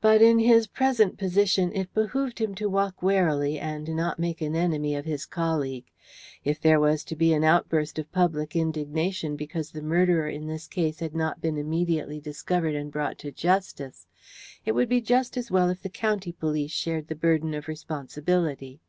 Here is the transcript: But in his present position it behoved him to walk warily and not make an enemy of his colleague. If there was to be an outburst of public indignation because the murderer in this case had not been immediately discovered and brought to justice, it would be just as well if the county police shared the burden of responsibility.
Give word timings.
But 0.00 0.20
in 0.20 0.40
his 0.40 0.66
present 0.66 1.16
position 1.18 1.70
it 1.72 1.94
behoved 1.94 2.40
him 2.40 2.52
to 2.56 2.68
walk 2.68 3.00
warily 3.00 3.60
and 3.60 3.94
not 3.94 4.18
make 4.18 4.40
an 4.40 4.56
enemy 4.56 4.96
of 4.96 5.04
his 5.04 5.24
colleague. 5.24 5.84
If 6.42 6.60
there 6.60 6.80
was 6.80 7.04
to 7.04 7.14
be 7.14 7.32
an 7.32 7.44
outburst 7.44 7.96
of 8.00 8.10
public 8.10 8.56
indignation 8.56 9.36
because 9.36 9.70
the 9.70 9.80
murderer 9.80 10.28
in 10.28 10.48
this 10.48 10.66
case 10.66 10.98
had 10.98 11.14
not 11.14 11.40
been 11.40 11.56
immediately 11.58 12.18
discovered 12.20 12.74
and 12.74 12.90
brought 12.90 13.18
to 13.20 13.30
justice, 13.30 14.08
it 14.64 14.72
would 14.72 14.88
be 14.88 15.00
just 15.00 15.36
as 15.36 15.48
well 15.48 15.68
if 15.70 15.80
the 15.82 15.88
county 15.88 16.32
police 16.32 16.72
shared 16.72 17.06
the 17.06 17.14
burden 17.14 17.54
of 17.54 17.68
responsibility. 17.68 18.80